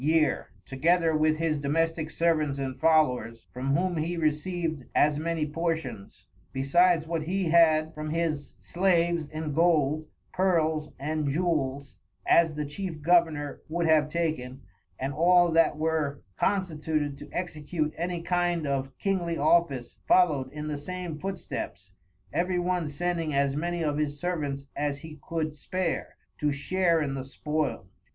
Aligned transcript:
Year, 0.03 0.49
together 0.65 1.15
with 1.15 1.37
his 1.37 1.59
Domestick 1.59 2.09
Servants 2.09 2.57
and 2.57 2.75
Followers, 2.79 3.45
from 3.53 3.75
whom 3.77 3.97
he 3.97 4.17
received 4.17 4.83
as 4.95 5.19
many 5.19 5.45
Portions, 5.45 6.25
besides 6.51 7.05
what 7.05 7.21
he 7.21 7.49
had 7.49 7.93
from 7.93 8.09
his 8.09 8.55
Slaves 8.61 9.27
in 9.27 9.53
Gold, 9.53 10.07
Pearls, 10.33 10.89
and 10.97 11.29
Jewels, 11.29 11.97
as 12.25 12.55
the 12.55 12.65
Chief 12.65 13.03
Governor 13.03 13.61
would 13.69 13.85
have 13.85 14.09
taken, 14.09 14.63
and 14.99 15.13
all 15.13 15.51
that 15.51 15.77
were 15.77 16.23
constituted 16.35 17.15
to 17.19 17.29
execute 17.31 17.93
any 17.95 18.23
kind 18.23 18.65
of 18.65 18.97
Kingly 18.97 19.37
Office 19.37 19.99
followed 20.07 20.51
in 20.51 20.67
the 20.67 20.79
same 20.79 21.19
Footsteps; 21.19 21.91
every 22.33 22.57
one 22.57 22.87
sending 22.87 23.35
as 23.35 23.55
many 23.55 23.83
of 23.83 23.99
his 23.99 24.19
Servants 24.19 24.67
as 24.75 24.97
he 24.97 25.19
could 25.21 25.55
spare, 25.55 26.15
to 26.39 26.51
share 26.51 27.03
in 27.03 27.13
the 27.13 27.23
spoil. 27.23 27.85